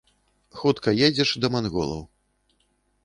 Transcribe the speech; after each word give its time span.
Хутка 0.61 0.93
едзеш 1.09 1.35
да 1.43 1.47
манголаў. 1.57 2.03